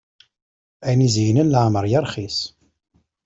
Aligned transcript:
Ayen 0.85 1.03
izeynen 1.07 1.51
leɛmeṛ 1.53 1.85
yeṛxis. 1.91 2.37